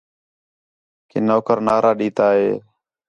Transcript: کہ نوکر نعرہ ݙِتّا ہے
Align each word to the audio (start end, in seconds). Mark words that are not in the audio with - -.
کہ 1.09 1.17
نوکر 1.27 1.57
نعرہ 1.67 1.91
ݙِتّا 1.99 2.27
ہے 2.37 2.49